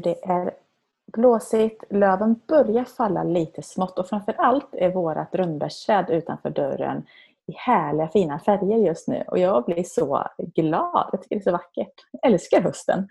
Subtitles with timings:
[0.00, 0.54] Du, det är
[1.12, 7.06] blåsigt, löven börjar falla lite smått och framförallt är vårat rönnbärsträd utanför dörren
[7.46, 11.08] i härliga fina färger just nu och jag blir så glad.
[11.12, 11.94] Jag tycker det är så vackert.
[12.10, 13.08] Jag älskar hösten.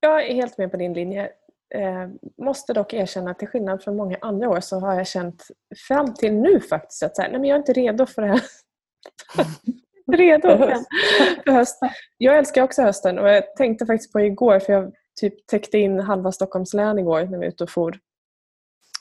[0.00, 1.30] Jag är helt med på din linje.
[1.74, 2.08] Eh,
[2.44, 5.46] måste dock erkänna att till skillnad från många andra år så har jag känt
[5.88, 8.28] fram till nu faktiskt att så här, nej, men jag är inte redo för det
[8.28, 8.40] här.
[10.16, 11.78] redo för höst.
[12.18, 16.00] Jag älskar också hösten och jag tänkte faktiskt på igår för jag typ täckte in
[16.00, 17.98] halva Stockholms län igår när vi var ute och for.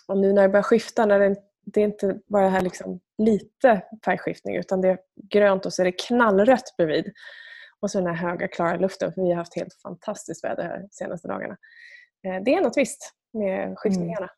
[0.07, 3.81] Och nu när det börjar skifta, när det, det är inte bara här liksom lite
[4.05, 7.13] färgskiftning utan det är grönt och så är det knallrött bredvid.
[7.79, 10.79] Och så den här höga klara luften för vi har haft helt fantastiskt väder här
[10.79, 11.57] de senaste dagarna.
[12.23, 14.29] Eh, det är något visst med skiftningarna.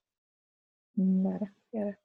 [0.97, 1.25] Mm.
[1.25, 1.95] Mm, det är det.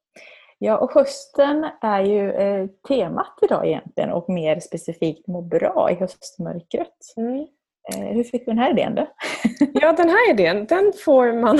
[0.58, 5.94] Ja, och hösten är ju eh, temat idag egentligen och mer specifikt må bra i
[5.94, 7.14] höstmörkret.
[7.16, 7.46] Mm.
[7.92, 9.06] Eh, hur fick du den här idén då?
[9.72, 11.58] ja, den här idén den får man,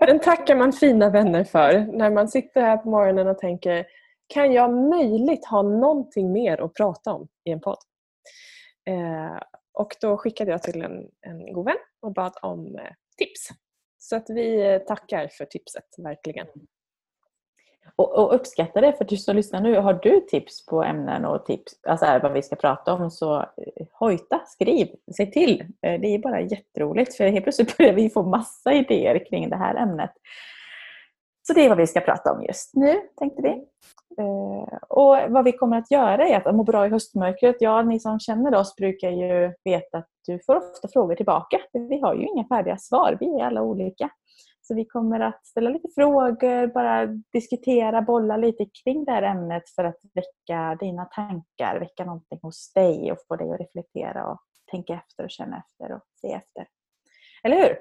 [0.00, 3.86] den tackar man fina vänner för när man sitter här på morgonen och tänker
[4.26, 7.78] kan jag möjligt ha någonting mer att prata om i en podd?
[8.88, 13.48] Eh, och då skickade jag till en, en god vän och bad om eh, tips.
[13.98, 16.46] Så att vi tackar för tipset, verkligen.
[17.96, 21.46] Och, och uppskattar det, för du som lyssnar nu, har du tips på ämnen och
[21.46, 25.60] tips, alltså vad vi ska prata om så eh, hojta, skriv, se till.
[25.60, 29.56] Eh, det är bara jätteroligt för helt plötsligt börjar vi få massa idéer kring det
[29.56, 30.12] här ämnet.
[31.46, 33.48] Så det är vad vi ska prata om just nu, tänkte vi.
[34.18, 37.56] Eh, och vad vi kommer att göra är att må bra i höstmörkret.
[37.60, 41.60] Ja, ni som känner oss brukar ju veta att du får ofta frågor tillbaka.
[41.72, 44.10] Vi har ju inga färdiga svar, vi är alla olika.
[44.68, 49.70] Så vi kommer att ställa lite frågor, bara diskutera, bolla lite kring det här ämnet
[49.70, 54.40] för att väcka dina tankar, väcka någonting hos dig och få dig att reflektera och
[54.70, 56.68] tänka efter och känna efter och se efter.
[57.42, 57.78] Eller hur?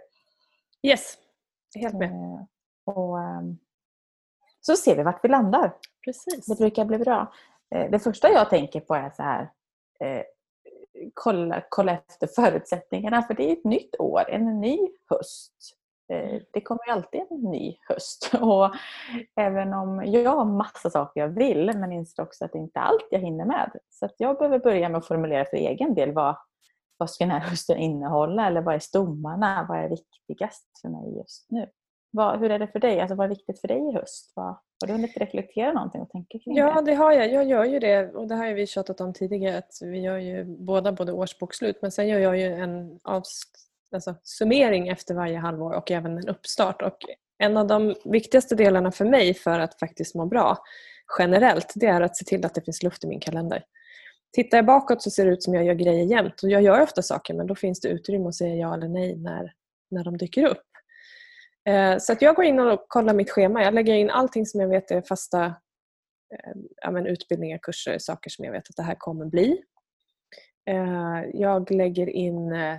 [0.83, 1.17] Yes,
[1.75, 2.09] helt med.
[2.09, 2.43] Eh,
[2.85, 3.57] och, ehm,
[4.61, 5.73] så ser vi vart vi landar.
[6.05, 6.45] Precis.
[6.45, 7.33] Det brukar bli bra.
[7.75, 9.51] Eh, det första jag tänker på är så här
[9.99, 10.23] eh,
[11.13, 14.77] kolla, kolla efter förutsättningarna för det är ett nytt år, en ny
[15.09, 15.76] höst.
[16.09, 18.31] Eh, det kommer alltid en ny höst.
[18.41, 18.75] Och
[19.35, 22.83] även om jag har massa saker jag vill men inser också att det inte är
[22.83, 23.71] allt jag hinner med.
[23.89, 26.35] Så jag behöver börja med att formulera för egen del vad,
[26.97, 29.65] vad ska den här hösten innehålla eller vad är stommarna?
[29.69, 31.69] Vad är viktigast för mig just nu?
[32.11, 32.99] Vad, hur är det för dig?
[32.99, 34.31] Alltså, vad är viktigt för dig i höst?
[34.35, 36.59] Vad, har du hunnit reflektera någonting och tänka kring det?
[36.59, 37.31] Ja, det har jag.
[37.31, 40.45] Jag gör ju det och det har vi tjatat om tidigare att vi gör ju
[40.45, 42.99] båda både årsbokslut men sen gör jag ju en
[43.93, 46.81] alltså, summering efter varje halvår och även en uppstart.
[46.81, 46.97] Och
[47.37, 50.57] en av de viktigaste delarna för mig för att faktiskt må bra
[51.19, 53.63] generellt det är att se till att det finns luft i min kalender.
[54.35, 56.81] Tittar jag bakåt så ser det ut som jag gör grejer jämt och jag gör
[56.81, 59.53] ofta saker men då finns det utrymme att säga ja eller nej när,
[59.91, 60.63] när de dyker upp.
[61.69, 63.63] Eh, så att jag går in och kollar mitt schema.
[63.63, 68.29] Jag lägger in allting som jag vet är fasta eh, ja, men utbildningar, kurser, saker
[68.29, 69.61] som jag vet att det här kommer bli.
[70.69, 72.77] Eh, jag lägger in eh,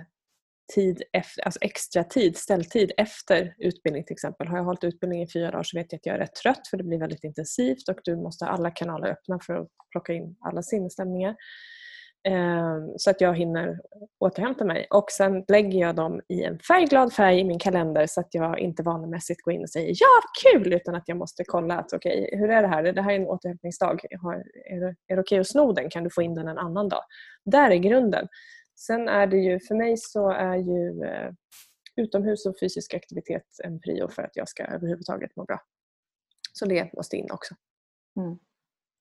[0.73, 4.47] tid efter, alltså extra tid, ställtid efter utbildning till exempel.
[4.47, 6.67] Har jag hållit utbildning i fyra dagar så vet jag att jag är rätt trött
[6.67, 10.13] för det blir väldigt intensivt och du måste ha alla kanaler öppna för att plocka
[10.13, 11.35] in alla sinnesstämningar.
[12.27, 13.79] Ehm, så att jag hinner
[14.19, 14.87] återhämta mig.
[14.89, 18.59] Och sen lägger jag dem i en färgglad färg i min kalender så att jag
[18.59, 20.73] inte vanemässigt går in och säger ja, kul!
[20.73, 22.83] Utan att jag måste kolla att okej, okay, hur är det här?
[22.83, 24.01] Det här är en återhämtningsdag.
[24.09, 25.89] Är det, är det okej okay att sno den?
[25.89, 27.01] Kan du få in den en annan dag?
[27.45, 28.27] Där är grunden.
[28.79, 31.31] Sen är det ju, för mig så är ju eh,
[31.95, 35.61] utomhus och fysisk aktivitet en prio för att jag ska överhuvudtaget må bra.
[36.53, 37.55] Så det måste in också.
[38.17, 38.39] Mm.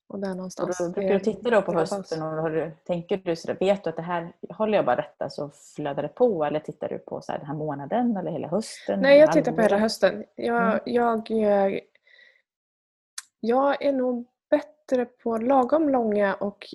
[0.08, 0.80] Och där någonstans.
[0.80, 3.90] Och då brukar du titta då på hösten och du, tänker du sådär, vet du
[3.90, 7.20] att det här, håller jag bara detta så flödar det på eller tittar du på
[7.20, 9.00] så här, den här månaden eller hela hösten?
[9.00, 10.24] Nej, jag tittar på hela hösten.
[10.34, 10.78] Jag, mm.
[10.84, 11.80] jag, jag,
[13.40, 16.74] jag är nog bättre på lagom långa och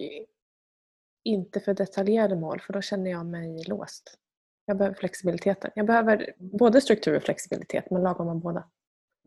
[1.23, 4.17] inte för detaljerade mål för då känner jag mig låst.
[4.65, 5.71] Jag behöver flexibiliteten.
[5.75, 8.69] Jag behöver både struktur och flexibilitet men lagom av båda.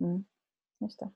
[0.01, 0.25] Mm.
[0.81, 1.11] Just det.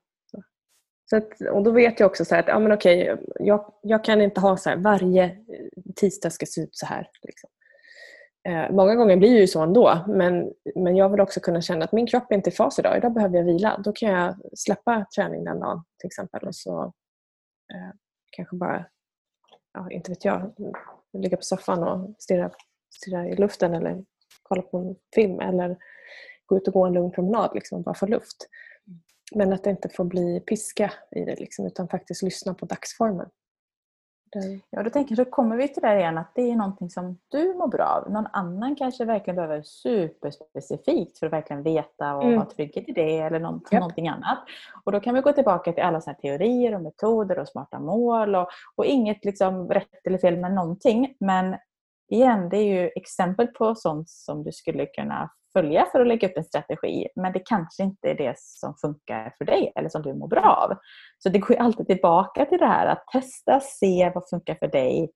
[1.10, 4.20] Så att, och då vet jag också så att ja, men okej, jag, jag kan
[4.20, 5.36] inte ha så här, varje
[5.96, 7.10] tisdag ska se ut så här.
[7.22, 7.50] Liksom.
[8.48, 11.84] Eh, många gånger blir det ju så ändå men, men jag vill också kunna känna
[11.84, 12.96] att min kropp är inte i fas idag.
[12.96, 13.80] Idag behöver jag vila.
[13.84, 16.82] Då kan jag släppa träning den dagen till exempel och så
[17.72, 17.94] eh,
[18.30, 18.86] kanske bara,
[19.72, 20.52] ja, inte vet jag,
[21.12, 22.50] ligga på soffan och stirra,
[22.94, 24.04] stirra i luften eller
[24.42, 25.76] kolla på en film eller
[26.46, 28.48] gå ut och gå en lugn promenad liksom, och bara få luft.
[29.34, 33.28] Men att det inte får bli piska i det liksom, utan faktiskt lyssna på dagsformen.
[34.70, 37.18] Ja, då tänker jag, så kommer vi till det igen att det är någonting som
[37.28, 38.12] du mår bra av.
[38.12, 42.38] Någon annan kanske verkligen behöver superspecifikt för att verkligen veta och mm.
[42.38, 43.80] ha trygghet i det eller något, yep.
[43.80, 44.38] någonting annat.
[44.84, 48.34] Och då kan vi gå tillbaka till alla såna teorier och metoder och smarta mål
[48.34, 51.14] och, och inget liksom rätt eller fel med någonting.
[51.20, 51.56] Men
[52.10, 56.28] igen, det är ju exempel på sånt som du skulle kunna följa för att lägga
[56.28, 57.06] upp en strategi.
[57.14, 60.68] Men det kanske inte är det som funkar för dig eller som du mår bra
[60.70, 60.76] av.
[61.18, 65.10] Så det går alltid tillbaka till det här att testa, se vad funkar för dig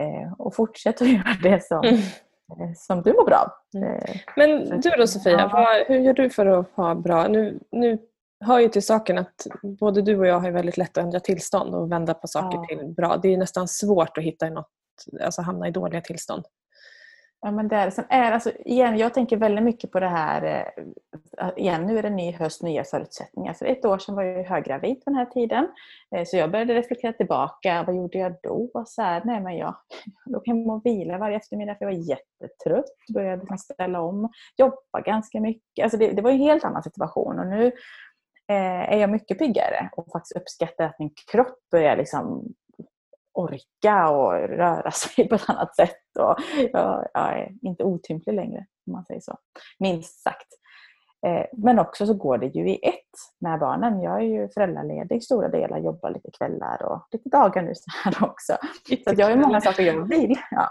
[0.00, 1.94] eh, och fortsätta att göra det som, mm.
[1.94, 3.80] eh, som du mår bra av.
[3.80, 3.94] Mm.
[3.94, 7.28] Eh, Men du då Sofia, vad, hur gör du för att ha bra...
[7.28, 7.98] Nu, nu
[8.44, 9.46] hör ju till saken att
[9.80, 12.64] både du och jag har väldigt lätt att ändra tillstånd och vända på saker ja.
[12.68, 13.16] till bra.
[13.16, 14.68] Det är nästan svårt att hitta något,
[15.24, 16.44] alltså hamna i dåliga tillstånd.
[17.40, 20.64] Ja, men det är, sen är, alltså, igen, jag tänker väldigt mycket på det här,
[21.40, 23.54] eh, igen nu är det ny höst, nya förutsättningar.
[23.54, 25.68] För ett år sedan var jag höggravid på den här tiden.
[26.16, 28.84] Eh, så jag började reflektera tillbaka, vad gjorde jag då?
[28.86, 29.74] Så här, nej, men jag
[30.26, 32.84] låg hemma och vilade varje eftermiddag för jag var jättetrött.
[33.14, 35.82] Började liksom ställa om, jobba ganska mycket.
[35.82, 37.66] Alltså det, det var en helt annan situation och nu
[38.48, 42.54] eh, är jag mycket piggare och faktiskt uppskattar att min kropp börjar liksom
[43.38, 46.16] orka och röra sig på ett annat sätt.
[46.18, 46.36] Och
[46.72, 49.38] jag, jag är inte otymplig längre, om man säger så.
[49.78, 50.48] Minst sagt.
[51.26, 52.94] Eh, men också så går det ju i ett
[53.40, 54.02] med barnen.
[54.02, 58.24] Jag är ju föräldraledig stora delar, jobbar lite kvällar och lite dagar nu så här
[58.28, 58.56] också.
[59.04, 60.38] Så jag har många saker jag vill.
[60.50, 60.68] Ja,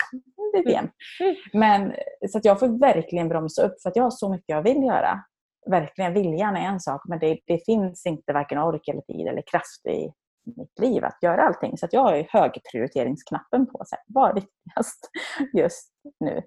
[0.65, 0.89] igen.
[1.19, 1.35] Mm.
[1.53, 1.93] Men,
[2.29, 4.83] så att jag får verkligen bromsa upp för att jag har så mycket jag vill
[4.83, 5.23] göra.
[5.69, 9.43] Verkligen, viljan är en sak men det, det finns inte varken ork eller tid eller
[9.51, 10.11] kraft i
[10.55, 11.77] mitt liv att göra allting.
[11.77, 13.83] Så att jag har ju högprioriteringsknappen på.
[13.85, 15.09] Så här, vad är viktigast
[15.53, 16.41] just nu?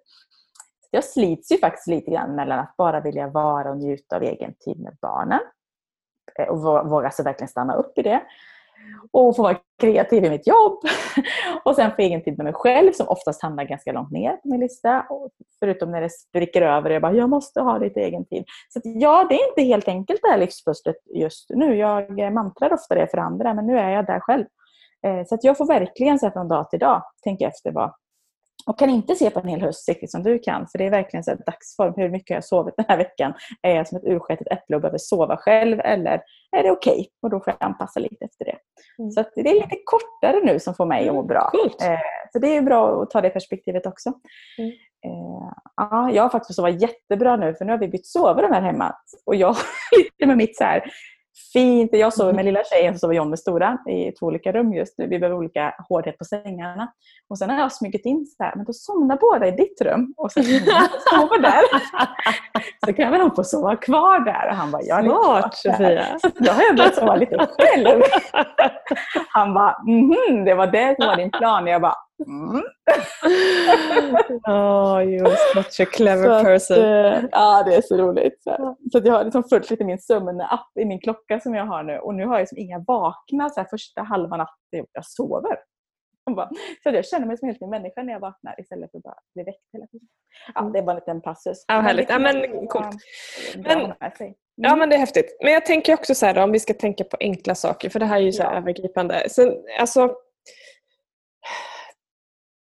[0.91, 4.55] Jag slits ju faktiskt lite grann mellan att bara vilja vara och njuta av egen
[4.55, 5.41] tid med barnen
[6.38, 8.23] eh, och våga så verkligen stanna upp i det
[9.12, 10.79] och få vara kreativ i mitt jobb.
[11.65, 14.49] Och sen få egen tid med mig själv som oftast hamnar ganska långt ner på
[14.49, 15.06] min lista.
[15.59, 18.44] Förutom när det spricker över och jag bara, jag måste ha lite egen tid.
[18.69, 21.77] Så ja, det är inte helt enkelt det här livspusslet just nu.
[21.77, 24.44] Jag eh, mantrar ofta det för andra, men nu är jag där själv.
[25.06, 27.94] Eh, så att jag får verkligen så från dag till dag tänka efter vad,
[28.66, 30.66] och kan inte se på en hel höst riktigt som du kan.
[30.68, 31.94] För det är verkligen så dagsform.
[31.96, 33.32] Hur mycket jag har sovit den här veckan.
[33.62, 36.22] Är jag som ett urskätet äpple och behöver sova själv eller
[36.56, 36.92] är det okej?
[36.92, 37.06] Okay?
[37.22, 38.56] Och då får jag anpassa lite efter det.
[38.98, 39.10] Mm.
[39.10, 41.52] Så det är lite kortare nu som får mig att må bra.
[41.54, 42.00] Mm, eh,
[42.32, 44.12] så det är bra att ta det perspektivet också.
[44.58, 44.70] Mm.
[45.06, 48.62] Eh, ja, jag har faktiskt sovit jättebra nu för nu har vi bytt sovrum här
[48.62, 48.94] hemma.
[49.26, 49.56] Och jag
[49.96, 50.84] lite med mitt så här
[51.52, 51.91] fint.
[51.93, 54.99] Jag sover med lilla tjejen, så sover John med stora i två olika rum just
[54.99, 55.06] nu.
[55.06, 56.93] Vi behöver olika hårdhet på sängarna.
[57.29, 60.14] Och sen har jag smugit in så här, men då somnar båda i ditt rum
[60.17, 60.43] och så
[61.11, 61.62] sover där.
[62.87, 64.49] så kan väl hon få sova kvar där.
[64.49, 66.19] Och han bara, ja, Smart Sofia!
[66.19, 68.03] Så då har jag börjat sova lite själv.
[69.29, 71.67] han bara, mhm, det var det som var din plan.
[71.67, 71.94] Jag bara,
[72.26, 72.62] Mm.
[74.46, 76.76] oh, you're such a clever så person.
[76.78, 78.43] Att, eh, ja, det är så roligt.
[78.43, 81.67] Så, så att jag har liksom följt lite min sömnapp i min klocka som jag
[81.67, 81.99] har nu.
[81.99, 84.87] Och nu har jag liksom inga vakna så här, första halva natten.
[84.93, 85.58] Jag sover.
[86.37, 86.49] Bara,
[86.82, 89.05] så jag känner mig som en helt ny människa när jag vaknar istället för att
[89.05, 90.08] bara bli väckt hela tiden.
[90.55, 91.64] Ja, det är bara en liten passus.
[91.69, 92.11] Ja, härligt.
[92.11, 92.96] Ja, men, coolt.
[93.56, 93.94] Men,
[94.62, 95.36] Ja men det är häftigt.
[95.43, 98.00] Men jag tänker också så här då, om vi ska tänka på enkla saker för
[98.00, 98.53] det här är ju så ja.
[98.56, 99.24] övergripande.
[99.29, 100.15] Så, alltså,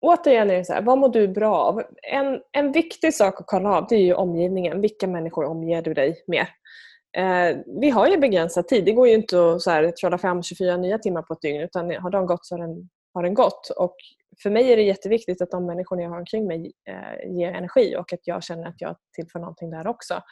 [0.00, 1.82] återigen är det så här, vad mår du bra av?
[2.12, 4.80] En, en viktig sak att kolla av det är ju omgivningen.
[4.80, 6.46] Vilka människor omger du dig med?
[7.16, 8.84] Eh, vi har ju begränsad tid.
[8.84, 11.60] Det går ju inte att så här, trolla fram 24 nya timmar på ett dygn
[11.60, 13.70] utan har de gått så har den, har den gått.
[13.76, 13.96] Och
[14.42, 17.96] för mig är det jätteviktigt att de människor jag har omkring mig eh, ger energi
[17.96, 20.22] och att jag känner att jag tillför någonting där också.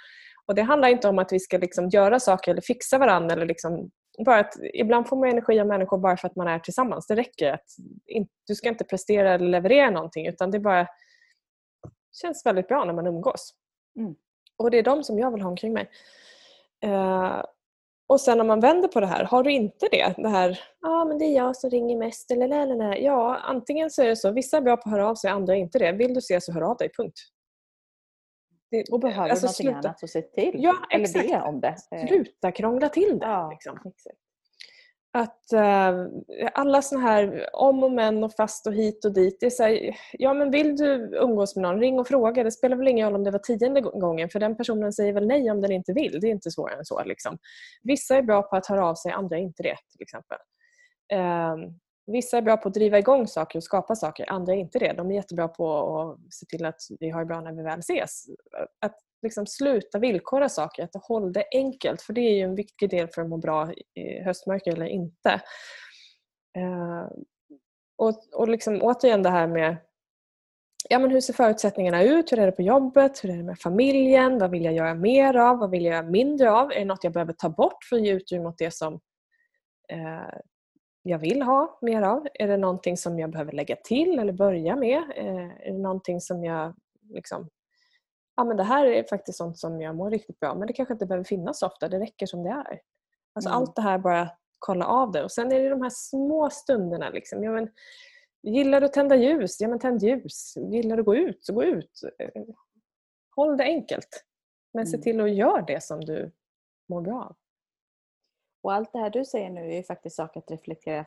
[0.47, 3.47] Och Det handlar inte om att vi ska liksom göra saker eller fixa varandra eller
[3.47, 7.07] liksom bara att ibland får man energi av människor bara för att man är tillsammans.
[7.07, 7.53] Det räcker.
[7.53, 7.65] Att
[8.47, 10.87] du ska inte prestera eller leverera någonting utan det bara
[12.21, 13.55] känns väldigt bra när man umgås.
[13.99, 14.15] Mm.
[14.57, 15.91] Och det är de som jag vill ha omkring mig.
[16.85, 17.43] Uh,
[18.09, 20.15] och sen om man vänder på det här, har du inte det?
[20.17, 22.97] Det här, ja ah, men det är jag som ringer mest eller lälala.
[22.99, 25.57] Ja, antingen så är det så, vissa är bra på att höra av sig, andra
[25.57, 25.93] är inte det.
[25.93, 27.19] Vill du se så hör av dig, punkt.
[28.71, 29.79] Det, och behöver alltså, någonting sluta.
[29.79, 30.53] annat så se till.
[30.55, 31.25] Ja, exakt.
[31.25, 31.77] Eller be om det.
[32.09, 33.27] Sluta krångla till det.
[33.27, 33.79] Ja, liksom.
[35.13, 36.09] Att uh,
[36.53, 39.37] alla såna här om och men och fast och hit och dit.
[39.41, 42.45] Det är så här, ja men vill du umgås med någon, ring och fråga.
[42.45, 45.27] Det spelar väl ingen roll om det var tionde gången för den personen säger väl
[45.27, 46.21] nej om den inte vill.
[46.21, 47.05] Det är inte svårare än så.
[47.05, 47.39] Liksom.
[47.83, 50.39] Vissa är bra på att höra av sig, andra är inte det till exempel.
[51.15, 51.73] Uh,
[52.07, 54.93] Vissa är bra på att driva igång saker och skapa saker, andra är inte det.
[54.93, 57.79] De är jättebra på att se till att vi har det bra när vi väl
[57.79, 58.25] ses.
[58.81, 62.03] Att liksom sluta villkora saker, att hålla det enkelt.
[62.03, 65.31] För det är ju en viktig del för att må bra i höstmörker eller inte.
[66.59, 67.07] Eh,
[67.99, 69.77] och, och liksom, återigen det här med
[70.89, 72.33] ja, men hur ser förutsättningarna ut?
[72.33, 73.25] Hur är det på jobbet?
[73.25, 74.39] Hur är det med familjen?
[74.39, 75.59] Vad vill jag göra mer av?
[75.59, 76.73] Vad vill jag göra mindre av?
[76.73, 78.95] Är det något jag behöver ta bort för att ge utrymme åt det som
[79.93, 80.39] eh,
[81.09, 82.27] jag vill ha mer av?
[82.35, 85.03] Är det någonting som jag behöver lägga till eller börja med?
[85.17, 86.75] Eh, är det någonting som jag
[87.09, 87.51] liksom,
[88.37, 90.93] ja men det här är faktiskt sånt som jag mår riktigt bra men det kanske
[90.93, 92.81] inte behöver finnas så ofta, det räcker som det är.
[93.33, 93.59] Alltså mm.
[93.59, 97.11] allt det här bara kolla av det och sen är det de här små stunderna.
[97.11, 97.45] Liksom.
[97.45, 97.69] Ja, men,
[98.43, 99.61] gillar du att tända ljus?
[99.61, 100.55] Ja men tänd ljus.
[100.57, 101.45] Gillar du att gå ut?
[101.45, 102.01] Så gå ut.
[103.37, 104.25] Håll det enkelt.
[104.75, 105.03] Men se mm.
[105.03, 106.33] till att göra det som du
[106.89, 107.37] mår bra av.
[108.67, 111.05] Och allt det här du säger nu är ju faktiskt saker att reflektera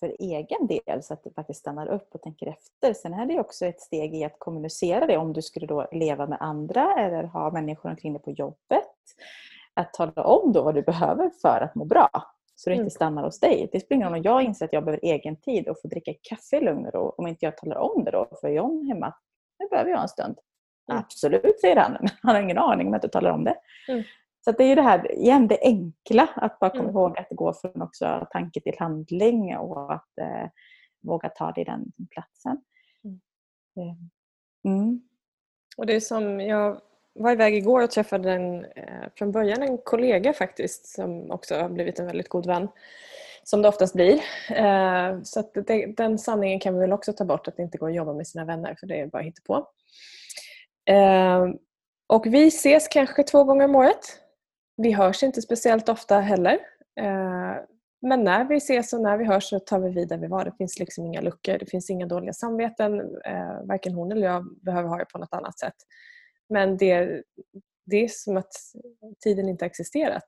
[0.00, 2.92] för egen del så att du faktiskt stannar upp och tänker efter.
[2.92, 6.26] Sen är det också ett steg i att kommunicera det om du skulle då leva
[6.26, 8.94] med andra eller ha människor omkring dig på jobbet.
[9.74, 12.08] Att tala om då vad du behöver för att må bra.
[12.54, 12.90] Så det inte mm.
[12.90, 13.68] stannar hos dig.
[13.72, 16.12] Det spelar ingen roll om jag inser att jag behöver egen tid och få dricka
[16.22, 17.14] kaffe i lugn och ro.
[17.16, 19.14] Om inte jag talar om det då för John hemma.
[19.58, 20.38] Nu behöver jag en stund.
[20.90, 21.02] Mm.
[21.02, 21.92] Absolut, säger han.
[21.92, 23.56] Men han har ingen aning om att du talar om det.
[23.88, 24.04] Mm.
[24.44, 26.28] Så det är ju det här, igen, det enkla.
[26.34, 26.96] Att bara komma mm.
[26.96, 30.48] ihåg att det går från också tanke till handling och att eh,
[31.02, 32.62] våga ta det i den platsen.
[33.04, 33.20] Mm.
[33.76, 33.96] Eh,
[34.72, 35.02] mm.
[35.76, 36.80] Och det är som jag
[37.14, 41.68] var iväg igår och träffade en, eh, från början en kollega faktiskt som också har
[41.68, 42.68] blivit en väldigt god vän.
[43.44, 44.14] Som det oftast blir.
[44.50, 47.88] Eh, så det, den sanningen kan vi väl också ta bort att det inte går
[47.88, 49.68] att jobba med sina vänner för det är bara på.
[50.92, 51.46] Eh,
[52.06, 54.21] och vi ses kanske två gånger om året.
[54.82, 56.58] Vi hörs inte speciellt ofta heller.
[57.00, 57.56] Eh,
[58.02, 60.44] men när vi ses och när vi hörs så tar vi vid där vi var.
[60.44, 63.00] Det finns liksom inga luckor, det finns inga dåliga samveten.
[63.24, 65.74] Eh, varken hon eller jag behöver ha det på något annat sätt.
[66.48, 67.22] Men det,
[67.86, 68.52] det är som att
[69.24, 70.26] tiden inte existerat.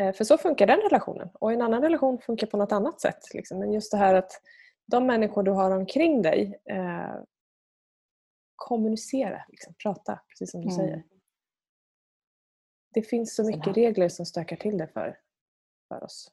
[0.00, 1.28] Eh, för så funkar den relationen.
[1.34, 3.34] Och en annan relation funkar på något annat sätt.
[3.34, 3.58] Liksom.
[3.58, 4.30] Men just det här att
[4.86, 7.14] de människor du har omkring dig eh,
[8.56, 10.76] kommunicera, liksom, prata, precis som du mm.
[10.76, 11.15] säger.
[12.96, 15.18] Det finns så mycket regler som stökar till det för,
[15.88, 16.30] för oss.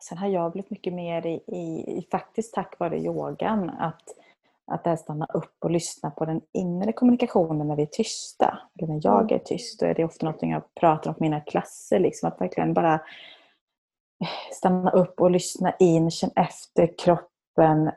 [0.00, 1.34] Sen har jag blivit mycket mer i,
[1.98, 4.02] i, faktiskt tack vare yogan, att
[4.66, 8.58] att där stanna upp och lyssna på den inre kommunikationen när vi är tysta.
[8.78, 9.80] Eller när jag är tyst.
[9.80, 11.98] Då är det ofta något jag pratar om på mina klasser.
[11.98, 13.00] Liksom, att verkligen bara
[14.52, 17.90] stanna upp och lyssna in, känna efter kroppen.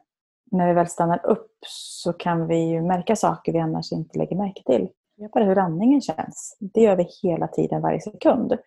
[0.51, 4.35] När vi väl stannar upp så kan vi ju märka saker vi annars inte lägger
[4.35, 4.89] märke till.
[5.33, 6.57] Bara hur andningen känns.
[6.59, 8.57] Det gör vi hela tiden, varje sekund.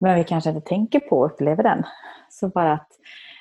[0.00, 1.82] Men vi kanske inte tänker på och upplever den.
[2.30, 2.88] Så bara att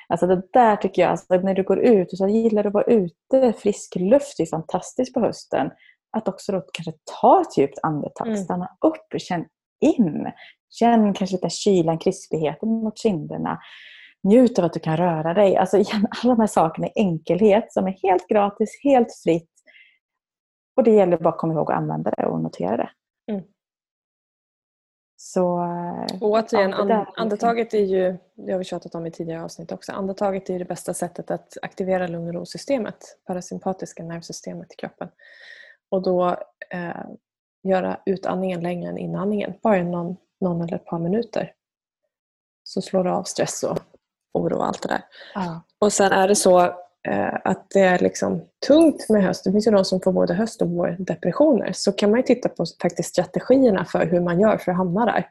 [0.07, 2.73] Alltså det där tycker jag, alltså när du går ut och så gillar du att
[2.73, 5.71] vara ute, frisk luft är fantastiskt på hösten.
[6.17, 8.37] Att också då kanske ta ett djupt andetag, mm.
[8.37, 9.45] stanna upp, känn
[9.81, 10.31] in.
[10.69, 13.59] Känn kanske lite kylan, krispigheten mot kinderna.
[14.23, 15.57] Njut av att du kan röra dig.
[15.57, 19.54] Alltså igen, alla de här sakerna i enkelhet som är helt gratis, helt fritt.
[20.75, 22.89] Och det gäller bara att komma ihåg att använda det och notera det.
[23.31, 23.43] Mm.
[25.17, 25.43] Så,
[26.21, 29.91] och återigen, ja, andetaget är ju, det har vi tjatat om i tidigare avsnitt också,
[29.91, 35.09] andetaget är det bästa sättet att aktivera lugn och ro-systemet, parasympatiska nervsystemet i kroppen.
[35.89, 36.29] Och då
[36.69, 37.05] eh,
[37.63, 41.53] göra utandningen längre än inandningen, bara någon, någon eller ett par minuter.
[42.63, 43.79] Så slår det av stress och
[44.33, 45.01] oro och allt det där.
[45.33, 45.61] Ja.
[45.79, 46.84] Och sen är det så
[47.43, 49.43] att det är liksom tungt med höst.
[49.43, 51.71] Det finns ju de som får både höst och vårdepressioner.
[51.73, 55.27] Så kan man titta på faktiskt strategierna för hur man gör för att hamna där.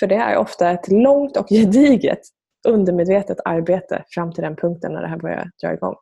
[0.00, 2.20] För det är ofta ett långt och gediget
[2.68, 5.94] undermedvetet arbete fram till den punkten när det här börjar dra igång.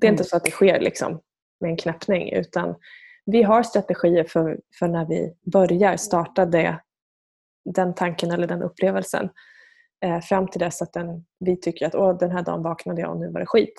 [0.00, 0.14] Det är mm.
[0.14, 1.20] inte så att det sker liksom
[1.60, 2.74] med en knäppning utan
[3.26, 6.80] vi har strategier för, för när vi börjar starta det,
[7.74, 9.28] den tanken eller den upplevelsen
[10.04, 13.10] eh, fram till dess att den, vi tycker att Åh, den här dagen vaknade jag
[13.10, 13.74] och nu var det skit.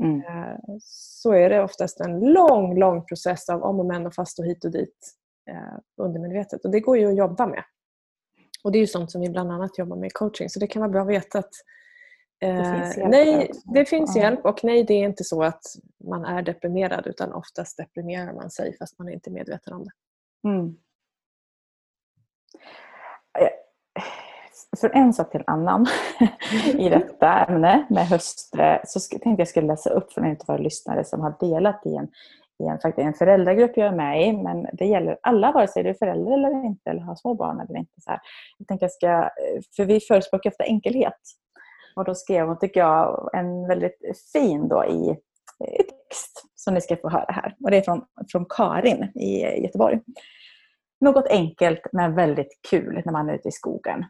[0.00, 0.20] Mm.
[0.20, 4.38] Eh, så är det oftast en lång, lång process av om och men och fast
[4.38, 5.14] och hit och dit
[5.50, 6.64] eh, undermedvetet.
[6.64, 7.64] Och det går ju att jobba med.
[8.64, 10.48] Och det är ju sånt som vi bland annat jobbar med i coaching.
[10.48, 11.54] Så det kan vara bra att veta att
[12.42, 15.62] eh, det hjälp, nej, det finns hjälp och nej, det är inte så att
[16.04, 19.92] man är deprimerad utan oftast deprimerar man sig fast man är inte medveten om det.
[20.48, 20.76] Mm
[24.76, 25.86] från en sak till en annan
[26.78, 30.58] i detta ämne med höst så tänkte jag skulle läsa upp från en av våra
[30.58, 32.08] lyssnare som har delat i en,
[32.58, 34.32] i en, faktiskt en föräldragrupp jag är med i.
[34.32, 37.60] Men det gäller alla, vare sig du är förälder eller inte eller har små barn
[37.60, 38.00] eller inte.
[38.00, 38.20] Så här.
[38.58, 39.30] Jag tänkte jag ska,
[39.76, 41.20] för vi förespråkar ofta enkelhet.
[41.96, 43.98] Och då skrev hon, tycker jag, en väldigt
[44.32, 45.16] fin då i
[46.10, 47.56] text som ni ska få höra här.
[47.64, 50.00] Och det är från, från Karin i Göteborg.
[51.00, 54.04] Något enkelt men väldigt kul när man är ute i skogen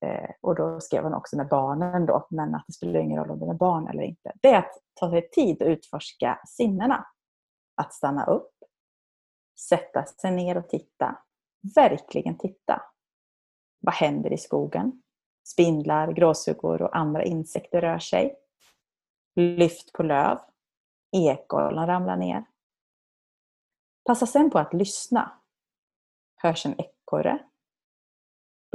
[0.00, 3.30] eh, och då skrev hon också med barnen då, men att det spelar ingen roll
[3.30, 4.32] om det är med barn eller inte.
[4.42, 7.06] Det är att ta sig tid att utforska sinnena.
[7.74, 8.52] Att stanna upp,
[9.68, 11.18] sätta sig ner och titta.
[11.74, 12.82] Verkligen titta.
[13.80, 15.02] Vad händer i skogen?
[15.44, 18.36] Spindlar, gråsuggor och andra insekter rör sig.
[19.36, 20.38] Lyft på löv.
[21.12, 22.44] Ekollon ramlar ner.
[24.04, 25.32] Passa sen på att lyssna.
[26.36, 27.38] Hörs en ekorre?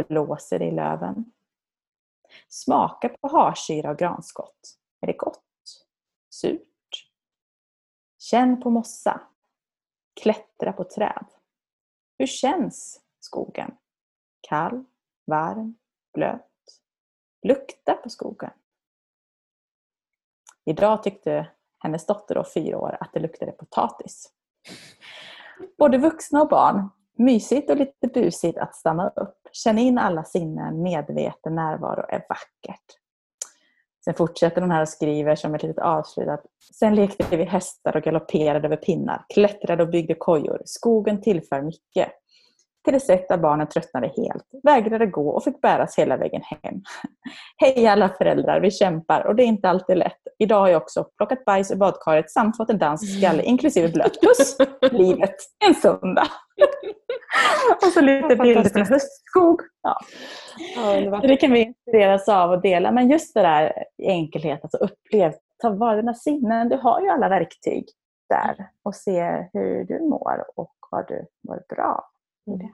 [0.07, 1.31] Blåser det i löven?
[2.47, 4.77] Smaka på harsyra och granskott.
[5.01, 5.43] Är det gott?
[6.29, 7.07] Surt?
[8.19, 9.21] Känn på mossa.
[10.21, 11.25] Klättra på träd.
[12.17, 13.77] Hur känns skogen?
[14.41, 14.83] Kall?
[15.25, 15.75] Varm?
[16.13, 16.41] Blöt?
[17.43, 18.51] Lukta på skogen.
[20.65, 24.33] Idag tyckte hennes dotter, då, fyra år, att det luktade potatis.
[25.77, 26.89] Både vuxna och barn.
[27.21, 29.37] Mysigt och lite busigt att stanna upp.
[29.51, 32.85] Känn in alla sinnen, medveten närvaro är vackert.
[34.05, 36.45] Sen fortsätter hon här och skriver som ett litet avslut att
[36.79, 40.61] Sen lekte vi hästar och galopperade över pinnar, klättrade och byggde kojor.
[40.65, 42.11] Skogen tillför mycket
[42.83, 46.81] till det sätt där barnen tröttnade helt, vägrade gå och fick bäras hela vägen hem.
[47.57, 50.21] Hej alla föräldrar, vi kämpar och det är inte alltid lätt.
[50.39, 54.21] Idag har jag också plockat bajs ur badkaret samt fått en dansk skalle inklusive blöt.
[54.21, 54.57] Puss!
[54.91, 55.35] Livet
[55.67, 56.27] en söndag.
[57.81, 59.61] och så lite bilder från höstskog.
[59.81, 59.97] Ja.
[60.75, 62.91] Ja, det kan vi inspireras av och dela.
[62.91, 66.69] Men just det där enkelhet, alltså upplev, ta vara dina sinnen.
[66.69, 67.85] Du har ju alla verktyg
[68.29, 72.11] där och se hur du mår och vad du mår bra
[72.47, 72.67] Mm.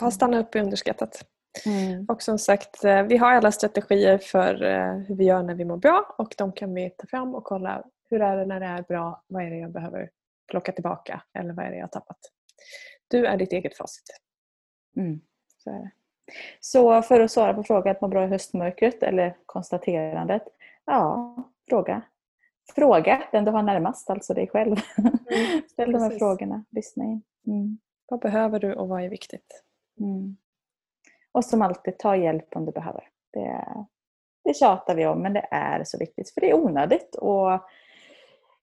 [0.00, 1.24] Ja, stanna upp är underskattat.
[1.66, 2.06] Mm.
[2.08, 5.64] Och som sagt, eh, vi har alla strategier för eh, hur vi gör när vi
[5.64, 8.66] mår bra och de kan vi ta fram och kolla hur är det när det
[8.66, 10.10] är bra, vad är det jag behöver
[10.50, 12.18] plocka tillbaka eller vad är det jag har tappat.
[13.08, 14.20] Du är ditt eget facit.
[14.96, 15.20] Mm.
[15.56, 15.90] Så, är det.
[16.60, 20.42] Så för att svara på frågan att må bra i höstmörkret eller konstaterandet.
[20.84, 21.36] Ja,
[21.68, 22.02] fråga.
[22.74, 24.76] Fråga den du har närmast, alltså dig själv.
[24.98, 27.22] Mm, Ställ de här frågorna, lyssna in.
[27.46, 27.78] Mm.
[28.06, 29.64] Vad behöver du och vad är viktigt?
[30.00, 30.36] Mm.
[31.32, 33.08] Och som alltid, ta hjälp om du behöver.
[33.32, 33.64] Det,
[34.44, 36.30] det tjatar vi om, men det är så viktigt.
[36.30, 37.60] För det är onödigt och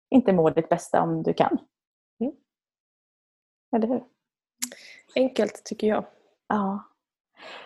[0.09, 1.57] inte må ditt bästa om du kan.
[2.19, 2.33] Mm.
[3.75, 4.03] Eller hur?
[5.15, 6.05] Enkelt tycker jag.
[6.47, 6.83] Ja.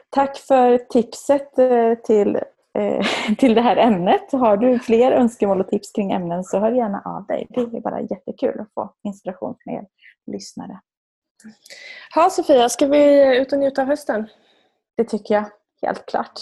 [0.10, 2.36] Tack för tipset eh, till,
[2.78, 3.06] eh,
[3.38, 4.32] till det här ämnet.
[4.32, 7.48] Har du fler önskemål och tips kring ämnen så hör gärna av dig.
[7.50, 9.86] Det är bara jättekul att få inspiration från er
[10.32, 10.80] lyssnare.
[12.16, 14.28] Ja, Sofia, ska vi ut och njuta av hösten?
[14.98, 15.46] Det tycker jag,
[15.82, 16.42] helt klart.